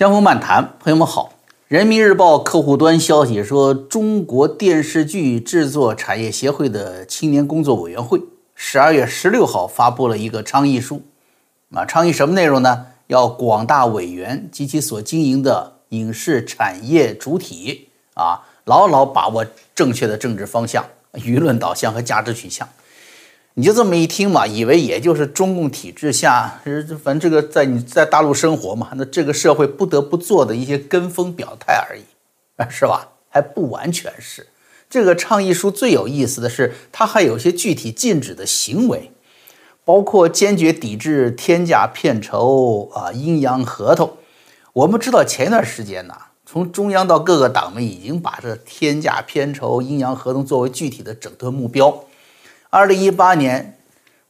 [0.00, 1.34] 江湖漫谈，朋友们好。
[1.68, 8.18] 人民日报客户端消息说，中国电视剧制作产业协会的青年工作委员会
[8.54, 11.02] 十二月十六号发布了一个倡议书。
[11.74, 12.86] 啊，倡议什么内容呢？
[13.08, 19.44] 要广大委员及其所经营的影视产业主体啊，牢牢把握
[19.74, 20.82] 正确的政治方向、
[21.12, 22.66] 舆论导向和价值取向。
[23.60, 26.58] 你就这么一听嘛，以为也就是中共体制下，
[27.04, 32.00] 反正这个在你在大陆生活嘛，那这个社会不得不做的一些跟风表态而已，
[32.70, 33.06] 是吧？
[33.28, 34.46] 还不完全是。
[34.88, 39.12] 这个倡议书最有意思的是，它还有些具体禁止的行为，
[39.84, 44.10] 包括坚决抵制天价片酬啊、阴阳合同。
[44.72, 46.14] 我们知道前一段时间呢，
[46.46, 52.02] 从中央到各个党们已经把这天价片酬、阴阳合同作为具体的整顿目标。
[52.72, 53.76] 二零一八年，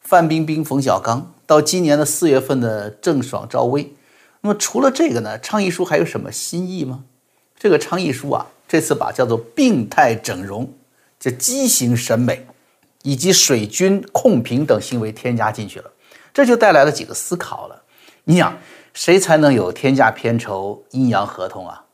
[0.00, 3.92] 范冰冰、冯小刚到今年的四月份的郑爽、赵薇。
[4.40, 7.04] 那么除了这个呢，倡议书还有什么新意吗？
[7.58, 10.72] 这个倡议书啊，这次把叫做病态整容、
[11.18, 12.46] 这畸形审美
[13.02, 15.90] 以及水军控评等行为添加进去了，
[16.32, 17.82] 这就带来了几个思考了。
[18.24, 18.56] 你想，
[18.94, 21.84] 谁才能有天价片酬、阴阳合同啊？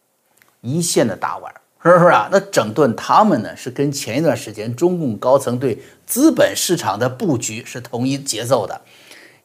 [0.60, 1.52] 一线的大腕。
[1.86, 2.28] 是不是啊？
[2.30, 3.56] 那整顿他们呢？
[3.56, 8.80] 是跟前一段时间中共高层对资本市场的布局是同一节奏的。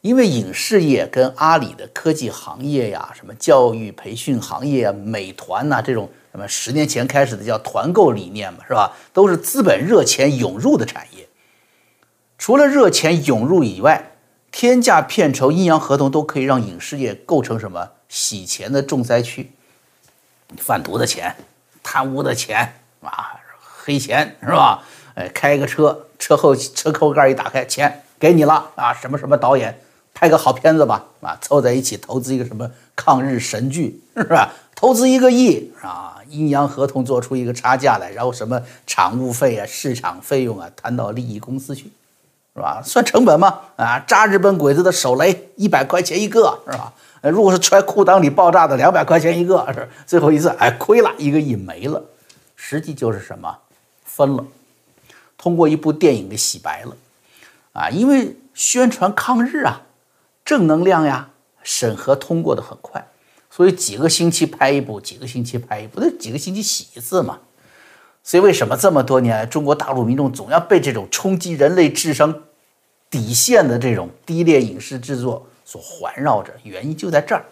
[0.01, 8.91] 因为影视业跟阿里的科技行业呀、什么教育培训行业啊、美团呐这种什么十年前开始的叫团购理念嘛，是吧？
[9.13, 11.27] 都是资本热钱涌入的产业。
[12.39, 14.13] 除了热钱涌入以外，
[14.51, 19.51] 天价片酬、阴阳合同都可以让影视业构成什么洗钱的重灾区，
[20.57, 21.35] 贩毒的钱。
[21.83, 23.39] 贪污的钱啊，
[23.83, 24.83] 黑钱是吧？
[25.15, 28.93] 哎，开个车，车后车后盖一打开，钱给你了啊！
[28.93, 29.81] 什么什么导演
[30.13, 34.53] 拍个好片子吧，啊，凑在一起投资一个什么抗日神剧是吧？
[34.73, 41.91] 投资一个亿啊，阴阳合同做出一个差价来，然后什么场务费啊、市场费用啊，摊到利益公司去，
[42.55, 42.81] 是吧？
[42.83, 43.59] 算成本吗？
[43.75, 46.93] 啊，扎日本鬼子的手雷一百块钱一个，是吧？
[47.21, 52.03] 呃，如果是揣裤裆里爆炸的，两百块钱一个，是最后一次，哎，亏了一个亿没了，
[52.55, 53.55] 实际就是什么，
[54.03, 54.43] 分了，
[55.37, 56.97] 通过一部电影给洗白了，
[57.73, 59.83] 啊，因为宣传抗日啊，
[60.43, 61.29] 正能量呀，
[61.61, 63.05] 审核通过的很快，
[63.51, 67.37] 所以几个星期拍一部，几个星期拍一部，那几个星期洗一次嘛，
[68.23, 72.33] 所以为什么这么多年中国大陆民众总要被这种冲击人类智商
[73.11, 75.45] 底线的这种低劣影视制作？
[75.71, 77.45] 所环绕着，原因就在这儿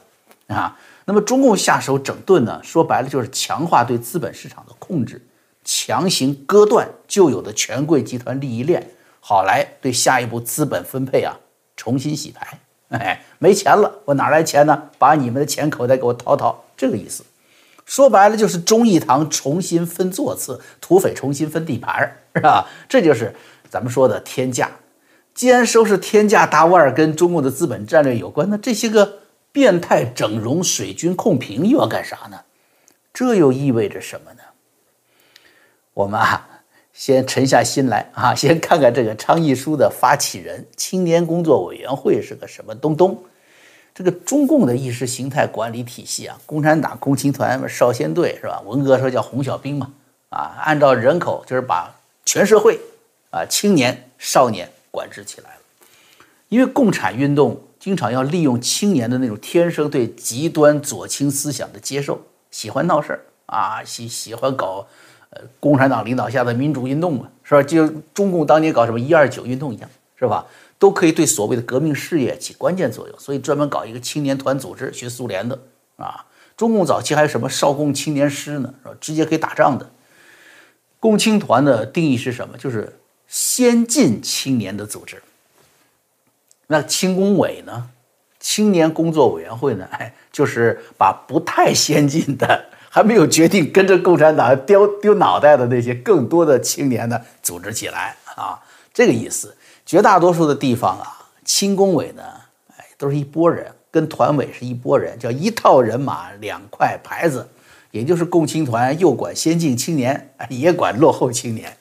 [0.47, 0.77] 啊。
[1.05, 5.25] 那么中共下手整顿呢，说白了就是强化对资本市场的控制，
[5.63, 8.85] 强行割断旧有的权贵集团利益链，
[9.21, 11.39] 好来对下一步资本分配啊
[11.77, 12.59] 重新洗牌。
[12.89, 14.89] 哎，没钱了，我哪来钱呢？
[14.97, 17.23] 把你们的钱口袋给我掏掏，这个意思。
[17.85, 22.67] 说白了就是忠义堂重新分座次，土匪重新分地盘是吧？
[22.89, 23.33] 这就是
[23.69, 24.69] 咱们说的天价。
[25.33, 29.19] 既然说是天价大腕儿跟中共的资本战略有关，那这些个
[29.51, 32.41] 变态整容、水军控评又要干啥呢？
[33.13, 34.39] 这又意味着什么呢？
[35.93, 36.47] 我们啊，
[36.93, 43.21] 先沉下心来啊， 先看看这个倡议书的发起人——青年工作委员会是个什么东东。
[43.93, 48.61] 这个中共的意识形态管理体系啊，共产党共青团、少先队是吧？
[48.65, 49.91] 文革时候叫红小兵嘛，
[50.29, 52.79] 啊，按照人口就是把全社会
[53.31, 54.69] 啊，青年、少年。
[54.91, 55.61] 管制起来了，
[56.49, 64.87] 因为共产运动经常要利用青年的那种天生对极端左倾思想的接受，喜欢闹事儿啊，喜喜欢搞，
[65.29, 67.63] 呃，共产党领导下的民主运动嘛，是吧？
[67.63, 70.45] 就中共当年搞什么一二九运动一样，是吧？
[70.77, 75.59] 都可以对所谓的革命事业起关键作用，所以专门搞一个青年团组织，学苏联的
[75.97, 76.25] 啊。
[76.57, 78.95] 中共早期还有什么少共青年师呢，是吧？
[78.99, 79.89] 直接可以打仗的。
[80.99, 82.57] 共青团的定义是什么？
[82.57, 82.98] 就是。
[83.29, 85.21] 先进青年的组织，
[86.67, 87.89] 那青工委呢？
[88.39, 89.87] 青年工作委员会呢？
[89.91, 98.59] 哎，就是把不太先进的、还没有决定跟着共产党丢丢脑袋的那些更多的青年呢，组织起来啊，
[98.93, 99.55] 这个意思。
[99.85, 102.23] 绝大多数的地方啊，青工委呢，
[102.77, 107.47] 哎，都是一拨人，跟团委是一拨人，叫一套人马两块牌子，
[107.91, 111.75] 也就是共青团又管先进青年，也管落后青年。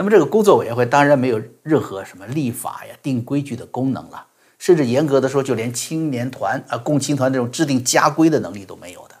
[0.00, 4.24] 那么这个工作委员会当然没有任何什么立法呀、定规矩的功能了，
[4.58, 9.14] 甚至严格的说，就连青年团啊、共青团这种制定家规的能力都没有的。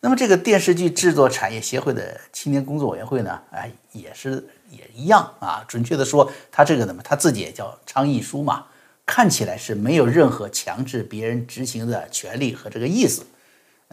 [0.00, 5.64] 那么这个电视剧制作产业协会的青年工作委员会呢，哎，也是也一样啊。
[5.66, 8.66] 准确的说，他这个呢，他自己也叫倡议书嘛，
[9.06, 13.24] 看起来是没有任何强制别人执行的权利和这个意思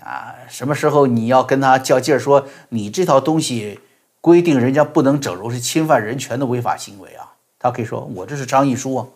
[0.04, 3.80] 啊，什么时候你要跟他较劲儿，说你这套东西
[4.22, 9.08] 规定人家不能整容是侵犯人权的违法行为啊，他可以说我这是倡议书啊，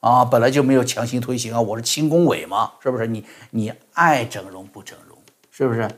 [0.00, 3.06] 啊，本来就没有强行推行啊，我是轻工委嘛，是不是？
[3.06, 5.18] 你你爱整容不整容，
[5.50, 5.90] 是不是？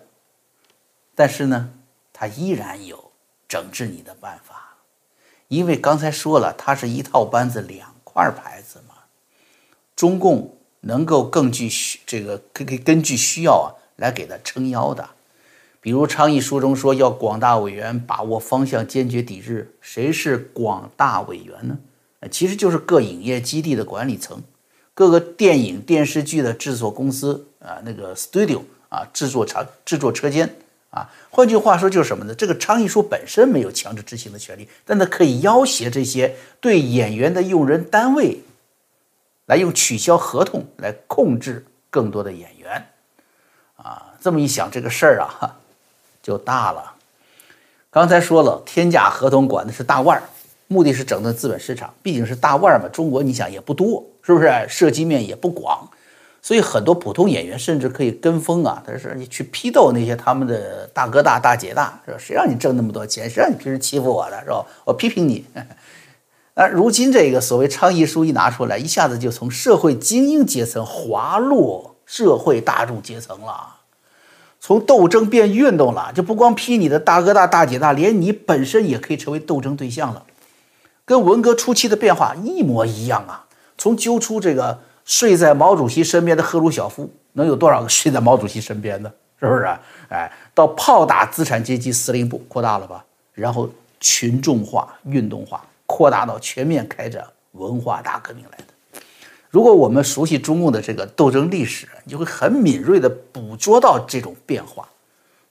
[1.14, 1.70] 但是呢，
[2.12, 3.10] 他依然有
[3.48, 4.76] 整治你的办法，
[5.48, 8.94] 因为刚才说了，它是一套班子两块牌子嘛，
[9.96, 15.10] 中共能够根据需这个根根根据需要啊来给他撑腰的，
[15.82, 21.76] 比如倡议书中说要广大委员把握方向，坚决抵制，谁是广大委员呢？
[22.30, 24.40] 其实就是各影业基地的管理层，
[24.94, 30.48] 各个电影电视剧的制作公司啊，那个 studio 啊，制作厂制作车间。
[30.90, 32.34] 啊，换句话说就是什么呢？
[32.34, 38.42] 这个倡议书本身没有强制执行的权利，但它可以要挟这些对演员的用人单位，
[39.46, 42.86] 来用取消合同来控制更多的演员。
[43.76, 45.58] 啊，这么一想，这个事儿啊，
[46.22, 46.92] 就大了。
[47.90, 50.22] 刚才说了，天价合同管的是大腕儿，
[50.68, 52.88] 目的是整顿资本市场，毕竟是大腕儿嘛。
[52.88, 54.50] 中国你想也不多，是不是？
[54.68, 55.88] 涉及面也不广。
[56.40, 62.18] 所以很多普通演员甚至可以跟风啊，他说你去批斗那些他们的大哥大大姐大，是吧？
[62.18, 63.30] 谁让你挣那么多钱？
[63.30, 64.64] 谁让你平时欺负我的，是吧？
[64.84, 65.44] 我批评你。
[66.54, 73.76] 那如今这个所谓倡议书一拿出来，一下子就从社会精英阶层滑落社会大众阶层了，
[74.62, 80.24] 从斗争变运动了，就不光批你的大哥大大姐大，连你本身也可以成为斗争对象了，
[81.04, 83.44] 跟文革初期的变化一模一样啊！
[83.76, 84.78] 从揪出这个。
[85.04, 89.12] 睡在毛主席身边的赫鲁晓夫，能有多少个睡在毛主席身边的？
[89.40, 89.66] 是不是？
[90.08, 93.04] 哎，到炮打资产阶级司令部，扩大了吧？
[93.32, 93.68] 然后
[93.98, 98.71] 群众化、运动化，扩大到全面开展文化大革命来的。
[99.52, 104.88] 如果我们熟悉中共的这个斗争历史，你就会很敏锐地捕捉到这种变化。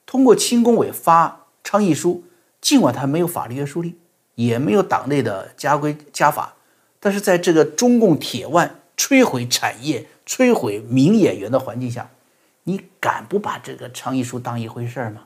[0.06, 2.24] 通过轻工委发倡议书，
[2.60, 3.96] 尽管它没有法律约束力，
[4.36, 6.56] 也没有党内的家规家法，
[7.00, 8.76] 但是在这个中共铁腕。
[8.98, 12.12] 摧毁产业、摧毁名演员的环境下，
[12.66, 15.22] 你敢不把这个倡议书当一回事儿吗？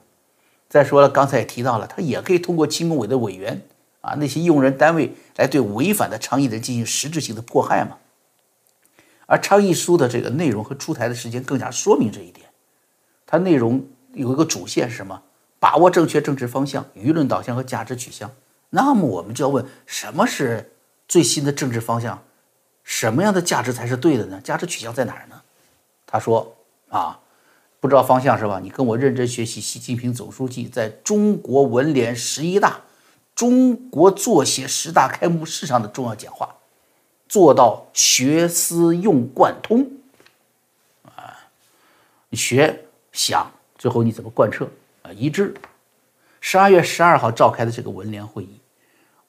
[0.70, 3.62] 再说了，刚才也提到了，他也可以通过轻工委的委员
[4.00, 7.98] 啊，那些用人单位来对违反的倡议人进行实质性的迫害嘛。
[9.26, 12.48] 而倡议书的这个内容和出台的时间更加说明这一点。
[13.26, 15.22] 它内容有一个主线是什么？
[15.60, 18.32] 把握正确政治方向、舆论导向和价值取向。
[18.70, 20.74] 那么我们就要问：什么是
[21.08, 22.22] 最新的政治方向？
[22.84, 24.40] 什么样的价值才是对的呢？
[24.42, 25.42] 价值取向在哪儿呢？
[26.06, 26.56] 他说
[26.90, 27.20] 啊，
[27.80, 28.60] 不知道方向是吧？
[28.62, 32.82] 你跟我认真学习习近平总书记在中国文联十一大、
[33.34, 36.55] 中国作协十大开幕式上的重要讲话，
[37.28, 39.90] 做到学思用贯通
[41.04, 41.50] 啊，
[42.32, 44.68] 学想最后你怎么贯彻
[45.02, 45.12] 啊？
[45.12, 45.54] 一致。
[46.40, 48.60] 十二月十二号召开的这个文联会议，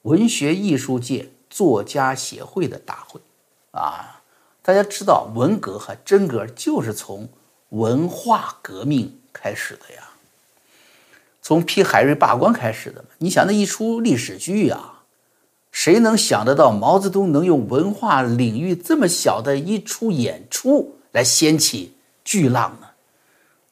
[0.03, 3.21] 文学艺术界作家协会的大会。
[3.71, 4.23] 啊，
[4.63, 7.29] 大家知道文革和真革就是从
[7.71, 10.11] 文化革命开始的呀，
[11.43, 13.09] 从批海瑞罢官开始的嘛。
[13.19, 14.96] 你想那一出历史剧啊，
[15.77, 21.93] 谁能想得到毛泽东能用文化领域这么小的一出演出来掀起
[22.25, 22.87] 巨浪呢？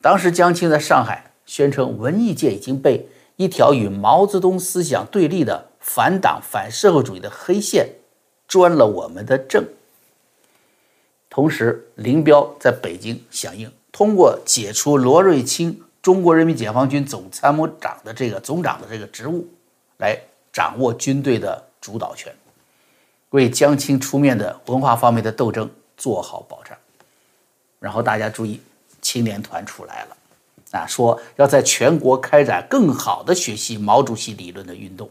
[0.02, 7.88] 当时江青在上海宣称，文艺界已经被一条与毛泽东思想对立的反党反社会主义的黑线
[8.46, 9.64] 钻了我们的正。
[11.30, 19.48] 同时，林彪在北京响应，通过解除罗瑞卿中国人民解放军总参谋长的这个总长的这个职务，
[19.96, 20.20] 来
[20.52, 22.34] 掌握军队的主导权，
[23.28, 26.74] 为江青出面的文化方面的斗争做好保障。
[27.78, 28.58] 然后大家注意，
[29.02, 30.16] 青年团出来了，
[30.70, 35.10] 啊，说要在全国开展更好的学习毛主席理论的运动。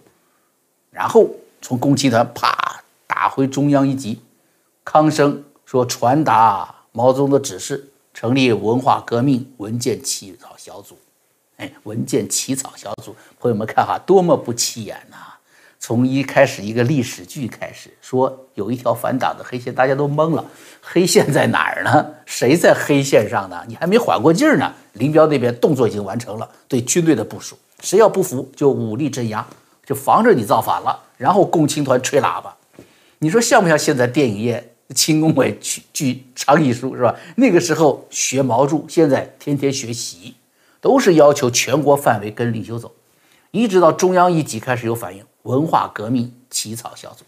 [0.89, 1.29] 然后
[1.61, 4.19] 从共青团啪打回中央一级，
[4.83, 5.43] 康生。
[5.65, 10.97] 说传达毛泽东的指示，成立文化革命文件起草小组。
[11.57, 15.32] 哎，文件起草小组，朋友们看哈，多么不起眼呐！
[15.85, 20.45] 从一开始一个历史剧开始，说有一条反党的黑线，大家都懵了。
[20.79, 22.09] 黑线在哪儿呢？
[22.25, 23.61] 谁在黑线上呢？
[23.67, 24.73] 你还没缓过劲儿呢。
[24.93, 29.45] 林彪那边动作已经完成了，对军队的部署，谁要不服就武力镇压，
[29.85, 30.97] 就防着你造反了。
[31.17, 32.55] 然后共青团吹喇叭，
[33.19, 34.69] 你说像不像现在电影业？
[34.95, 37.13] 轻工委去举倡议书是吧？
[37.35, 40.35] 那个时候学毛著，现在天天学习，
[40.79, 42.89] 都是要求全国范围跟领袖走，
[43.51, 45.21] 一直到中央一级开始有反应。
[45.43, 47.23] 文化革命起草小组，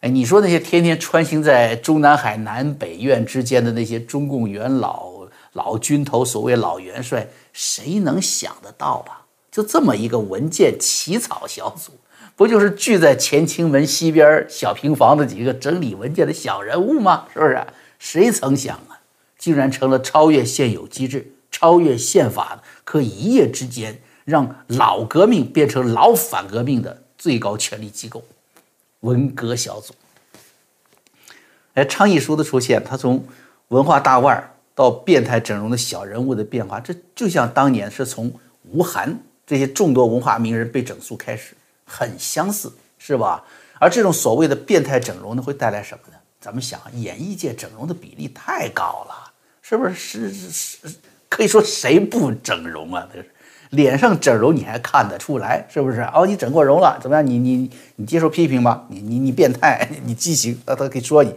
[0.00, 5.12] 哎，你说那些天天穿行在中南海南北院之间的那些中共元老、
[5.52, 9.24] 老军头，所谓老元帅，谁能想得到啊？
[9.50, 11.92] 就这么一个文件起草小组，
[12.36, 17.24] 不就是聚在乾清门西边小平房的几个整理文件的小人物吗？
[17.32, 17.66] 是不是？
[17.98, 19.00] 谁曾想啊，
[19.38, 28.24] 竟然成了超越现有机制、超越宪法的，可一夜之间让老革命变成老反革命的最高权力机构——
[29.00, 29.92] 文革小组。
[31.74, 33.26] 哎，倡议书的出现，他从
[33.68, 38.32] 文化大腕儿到变态整容的小人物的变化，这就像当年是从
[38.70, 43.44] 吴晗这些众多文化名人被整肃开始，很相似，是吧？
[43.80, 46.18] 而这种所谓的变态整容呢，会带来什么呢？
[46.40, 49.94] 咱们想，演艺界整容的比例太高了，是不是？
[49.94, 50.96] 是是是，
[51.28, 53.08] 可以说谁不整容啊？
[53.12, 53.30] 这是
[53.70, 56.00] 脸上整容你还看得出来，是不是？
[56.14, 57.26] 哦，你整过容了，怎么样？
[57.26, 58.84] 你你你接受批评吧？
[58.88, 61.34] 你你你变态， 你畸形，他他可以说你。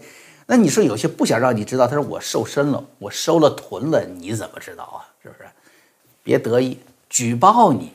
[0.47, 5.07] 那你说有些不想让你知道，他说我瘦身了，我收了臀了，你怎么知道啊？
[5.23, 5.49] 是不是？
[6.23, 6.77] 别得意，
[7.09, 7.93] 举报你，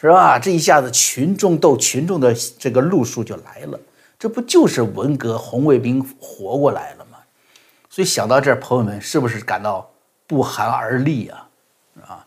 [0.00, 0.38] 是吧？
[0.38, 3.78] 这一下子群众斗群众的这个路数就来了。
[4.18, 7.18] 这不就是文革红卫兵活过来了吗？
[7.88, 9.90] 所以想到这儿，朋友们是不是感到
[10.26, 11.48] 不寒而栗啊？
[12.02, 12.26] 啊，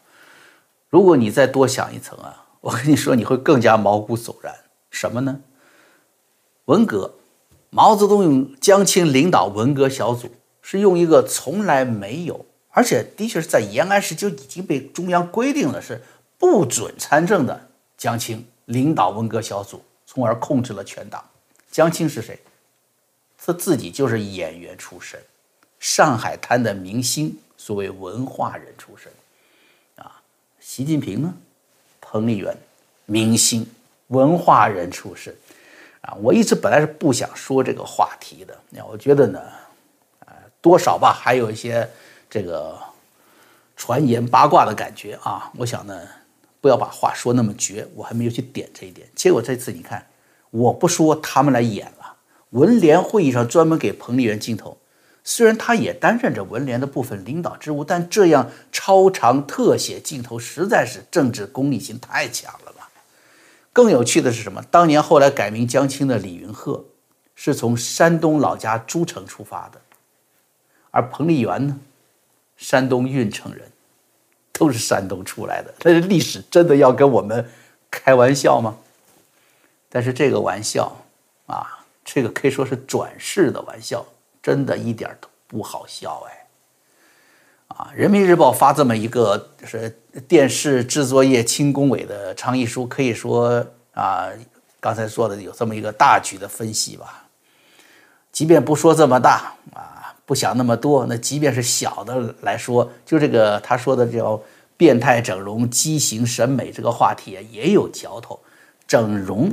[0.94, 4.54] 如果你再多想一层啊， 我跟你说，你会更加毛骨悚然。
[4.92, 5.40] 什么呢？
[6.66, 7.16] 文革，
[7.72, 10.30] 毛泽东用江青领导文革小组，
[10.62, 16.00] 是用一个从来没有，而且的确是在延安时就已经被中央规定了是
[16.38, 21.28] 不准参政的江青领导文革小组，从而控制了全党。
[21.72, 22.38] 江青是谁？
[23.44, 25.20] 他自己就是演员出身，
[25.80, 29.12] 上海滩的明星，所谓文化人出身，
[30.66, 31.34] 习近平呢，
[32.00, 32.56] 彭丽媛，
[33.06, 33.68] 明星，
[34.08, 35.36] 文化人出身，
[36.02, 39.40] 啊，我一直本来是不想说这个话题的，那我觉得呢，
[40.22, 41.88] 啊，多少吧，还有一些
[42.30, 42.80] 这个
[43.76, 46.08] 传言八卦的感觉啊，我想呢，
[46.62, 50.08] 不要把话说那么绝，我还没有去点这一点，结果这次你看。
[50.50, 52.16] 我不说他们来演了，
[52.52, 54.78] 文联会议上专门给彭丽媛镜头，
[55.24, 62.90] 虽然他也担任着文联的部分领导职务，但这样超长特写镜头实在是政治功利性太强了吧？
[63.72, 64.62] 更有趣的是什么？
[64.70, 66.86] 当年后来改名江青的李云鹤，
[67.36, 69.82] 是从山东老家诸城出发的，
[70.92, 71.80] 而彭丽媛呢，
[72.58, 73.72] 山东运城人，
[74.52, 77.50] 都是山东出来的，那历史真的要跟我们
[77.90, 78.78] 开玩笑吗？
[79.90, 81.06] 但是这个玩笑，
[81.48, 84.06] 啊，这个可以说是转世的玩笑，
[84.44, 86.46] 真的一点都不好笑哎！
[87.70, 89.90] 啊，《人民日报》发这么一个是
[90.28, 94.30] 电视制作业轻工委的倡议书，可以说啊，
[94.82, 97.26] 刚才说的有这么一个大局的分析吧。
[98.34, 104.40] 即便不说这么大啊，不想那么多，那即便是小的来说，就这个他说的叫
[104.76, 108.40] 变态整容、畸形审美这个话题也有嚼头，
[108.86, 109.50] 整容。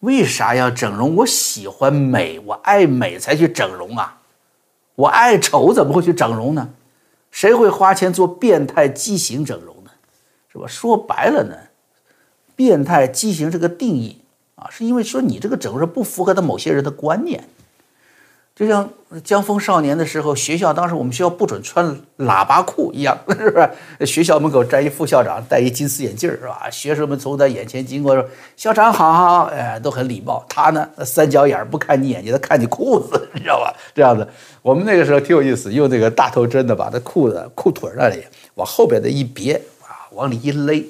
[0.00, 1.16] 为啥要整容？
[1.16, 4.20] 我喜欢美，我爱美才去整容啊！
[4.94, 6.70] 我爱丑怎么会去整容呢？
[7.30, 9.90] 谁会花钱做变态畸形整容呢？
[10.52, 10.66] 是吧？
[10.66, 11.56] 说白了呢，
[12.54, 14.22] 变态畸形这个定义
[14.54, 17.44] 啊，是因为说你这个整容是不符合他某些人的观念。
[18.58, 18.90] 就像
[19.22, 21.86] 江峰少年的时候，学校当时我们学校不准穿
[22.18, 23.60] 喇叭裤一样， 是不
[24.00, 24.04] 是？
[24.04, 26.68] 学校门口站一副校长，戴一金丝眼镜，是吧？
[26.68, 33.72] 学生们从他眼前经过，说：“校长好，哎，都很礼貌。”他呢，三角眼不看你眼睛，他看你裤子， 你知道吧？
[33.94, 34.26] 这样子，
[34.60, 38.24] 我们那个时候挺有意思，用那个大头针的把他裤子裤腿那里
[38.56, 40.84] 往后边的一别啊，往里一勒，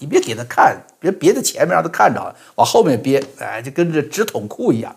[0.00, 4.92] 你别给他看，别别在前面让他看着，往后面别，哎，就跟这直筒裤一样。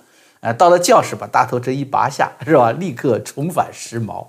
[0.45, 2.71] 哎，到了教室把大头针一拔下，是吧？
[2.73, 4.27] 立刻重返时髦。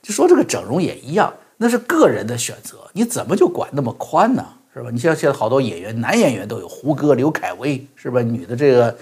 [0.00, 4.46] 就说这个整容也一样，那是个人的选择，你怎么就管那么宽呢？
[4.72, 4.88] 是吧？
[4.92, 8.22] 你像现在好多演员，男演员都有，胡歌、刘恺威，是吧？
[8.22, 8.96] 女的这个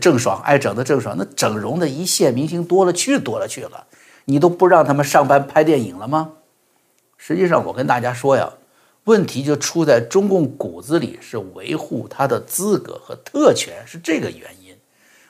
[0.00, 3.86] 郑爽，爱整的郑爽，那整容的一线明星多了去多了去了，
[4.24, 6.32] 你都不让他们上班拍电影了吗？
[7.16, 8.52] 实际上，我跟大家说呀，
[9.04, 14.74] 问题就出在中共骨子里是维护他的资格和特权，是这个原因。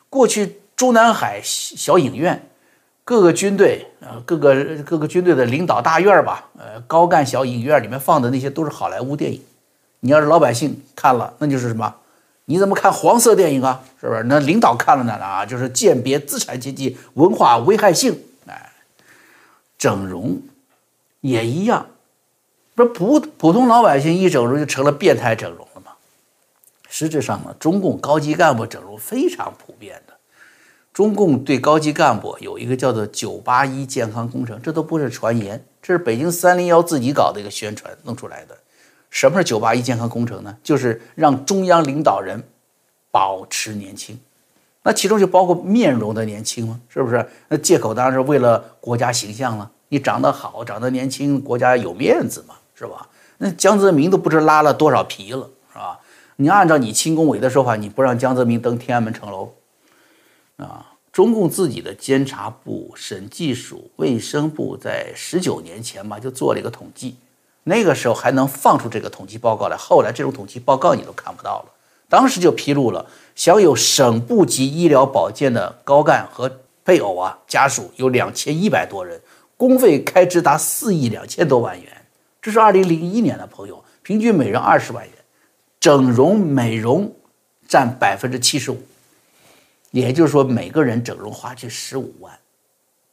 [0.09, 0.62] 过去。
[0.77, 2.49] 中南海小影院，
[3.05, 9.41] 各个军队呃，各个各个军队的领导大院吧，呃，高干小影院里面放的那些都是好莱坞电影。
[10.01, 11.95] 你要是老百姓看了，那就是什么？
[12.47, 13.81] 你怎么看黄色电影啊？
[14.01, 14.25] 是不是？
[14.25, 18.19] 那领导看了呢啊，就是鉴别资产阶级文化危害性。
[18.47, 18.73] 哎，
[19.79, 20.43] 整容
[21.21, 21.87] 也一样，
[22.75, 25.93] 不是普普通老百姓一整容就成了变态整容了吗？
[26.89, 30.12] 实质上呢，中共高级干部整容非常普遍的。
[30.93, 38.57] 中共对高级干部有一个叫做“九八一”健康工程，这都不是传言，这是北京三零幺自己搞的一个宣传弄出来的。
[39.09, 40.57] 什么是九八一健康工程呢？
[40.63, 42.43] 就是让中央领导人
[43.11, 44.19] 保持年轻，
[44.83, 46.81] 那其中就包括面容的年轻吗？
[46.89, 47.27] 是不是？
[47.49, 49.71] 那借口当然是为了国家形象了。
[49.89, 53.09] 你长得好，长得年轻，国家有面子嘛，是吧？
[53.39, 55.99] 那江泽民都不知拉了多少皮了，是吧？
[56.37, 59.53] 你按照你轻工委的说法，你不让江泽民登天安门城楼，
[60.57, 60.89] 啊？
[61.13, 67.17] 中共自己的监察部、审计署、卫生部在十九年前嘛就做了一个统计，
[67.65, 69.77] 那个时候还能放出这个统计报告来。
[69.77, 71.73] 后来这种统计报告你都看不到了。
[72.09, 73.05] 当时就披露了，
[73.35, 76.51] 享有省部级医疗保健的高干和
[76.83, 79.21] 配偶啊家属有两千一百多人，
[79.59, 81.93] 公费开支达四亿两千多万元。
[82.41, 85.13] 这是二零零一年的朋友，平均每人二十万元，
[85.79, 87.15] 整容美容
[87.69, 88.81] 占百分之七十五。
[89.93, 92.37] 也就是说，每个人整容花去十五万，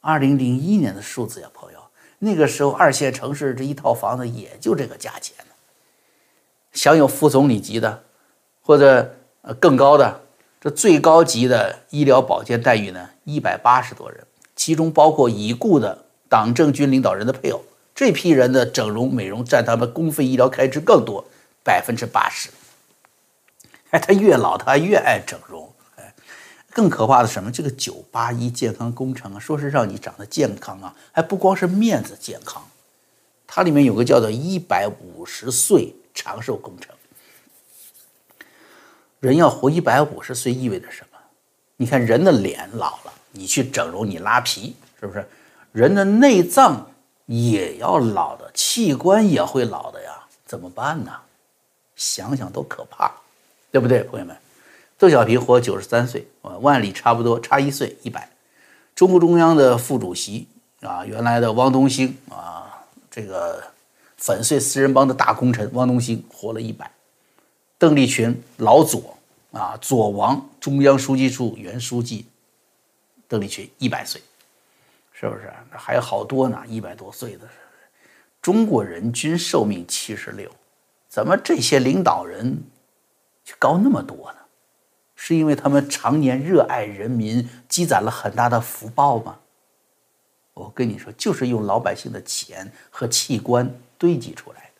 [0.00, 1.78] 二零零一年的数字呀，朋友，
[2.18, 5.36] 那个时候二线城市这一套房子也就这个价钱。
[6.72, 8.02] 享有副总理级的，
[8.62, 9.14] 或者
[9.58, 10.20] 更高的，
[10.60, 14.24] 这最高级的医疗保健待遇呢，一百八十多人，
[14.56, 17.62] 其中包括已故的党政军领导人的配偶，
[17.94, 21.24] 这批人的整容美容占他们公费医疗开支更多，
[21.62, 22.48] 百分之八十。
[23.90, 25.70] 哎，他越老，他越爱整容。
[26.72, 27.50] 更可怕的什么？
[27.50, 32.62] 这个九八一健康工程啊，说是让你长得健康啊，还不光是面子健康，
[33.46, 36.94] 它里面有个叫做一百五十岁长寿工程。
[39.18, 41.18] 人要活一百五十岁意味着什么？
[41.76, 45.26] 你看人的脸老了，你去整容，你拉皮，是不是？
[45.72, 46.90] 人的内脏
[47.26, 51.12] 也要老的，器官也会老的呀，怎么办呢？
[51.96, 53.12] 想想都可怕，
[53.70, 54.36] 对不对，朋友们？
[55.00, 58.28] 邓小平活九十三岁，啊，万里差不多差一岁，一百。
[58.94, 60.46] 中共中央的副主席
[60.82, 63.64] 啊，原来的汪东兴啊，这个
[64.18, 66.90] 粉碎四人帮的大功臣汪东兴活了一百。
[67.78, 69.16] 邓力群老左
[69.52, 72.26] 啊，左王中央书记处原书记，
[73.26, 74.20] 邓力群一百岁，
[75.14, 75.50] 是不是？
[75.70, 77.48] 还有好多呢，一百多岁的。
[78.42, 80.50] 中国人均寿命七十六，
[81.08, 82.62] 怎么这些领导人
[83.42, 84.39] 就高那么多呢？
[85.22, 89.36] 是因为他们常年热爱人民，积攒了很大的福报吗？
[90.54, 94.70] 我跟你说，就是用老百姓的钱和器官堆积出来的。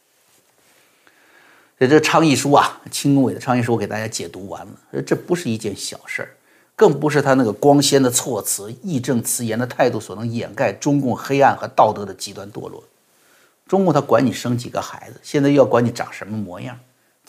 [1.76, 5.02] 所以这倡议书啊，轻工委的倡议书，我给大家解读完了。
[5.02, 6.30] 这不是一件小事儿，
[6.74, 12.82] 更不是他那个光鲜的措辞、义正辞严的态度所能掩盖中共黑暗和道德的极端堕落。
[13.66, 16.80] 中共他管你生几个孩子，现在又要管你长什么模样。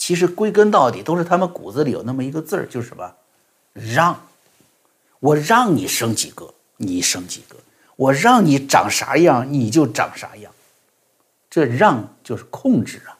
[0.02, 3.14] 其实归根到底都是他们骨子里有那么一个字儿，就是什么？
[3.74, 4.20] 让。
[5.20, 7.56] 我让你生几个，你生几个；
[7.96, 10.52] 我让你长啥样，你就长啥样。
[11.52, 13.14] 这让就是控制啊！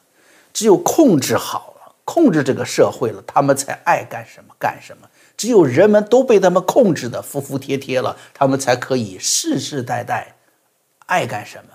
[0.52, 5.08] 只有控制好了，控制这个社会了，他们才爱干什么干什么。
[5.36, 10.34] 只有人们都被他们控制的服服帖帖了，他们才可以世世代代
[11.06, 11.70] 爱干什么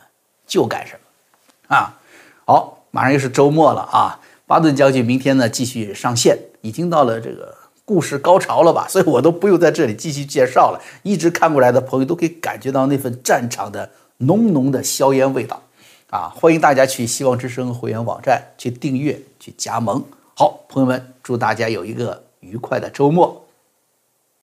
[0.45, 1.73] 就干什么。
[1.77, 1.97] 啊，
[2.45, 4.19] 好，马上又是周末了啊！
[4.47, 8.87] 巴顿将军明天呢继续上线，已经到了这个故事高潮了吧？
[8.89, 10.81] 所以我都不用在这里继续介绍了。
[11.03, 15.61] 一直看过来的朋友都可以感觉到那份战场的浓浓的硝烟味道，
[16.09, 16.31] 啊！
[16.33, 20.01] 欢迎大家去希望之声会员网站去订阅、去加盟。
[20.33, 23.46] 好，朋友们，祝大家有一个愉快的周末。